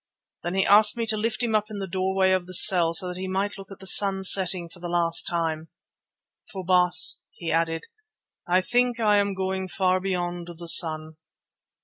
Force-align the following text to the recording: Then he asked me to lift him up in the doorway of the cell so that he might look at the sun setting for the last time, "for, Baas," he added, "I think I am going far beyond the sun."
Then 0.41 0.55
he 0.55 0.65
asked 0.65 0.97
me 0.97 1.05
to 1.05 1.15
lift 1.15 1.43
him 1.43 1.53
up 1.53 1.69
in 1.69 1.77
the 1.77 1.85
doorway 1.85 2.31
of 2.31 2.47
the 2.47 2.55
cell 2.55 2.91
so 2.91 3.07
that 3.07 3.17
he 3.17 3.27
might 3.27 3.55
look 3.55 3.69
at 3.69 3.77
the 3.77 3.85
sun 3.85 4.23
setting 4.23 4.67
for 4.67 4.79
the 4.79 4.89
last 4.89 5.27
time, 5.27 5.67
"for, 6.51 6.65
Baas," 6.65 7.21
he 7.29 7.51
added, 7.51 7.83
"I 8.49 8.61
think 8.61 8.99
I 8.99 9.17
am 9.17 9.35
going 9.35 9.67
far 9.67 9.99
beyond 9.99 10.47
the 10.57 10.67
sun." 10.67 11.17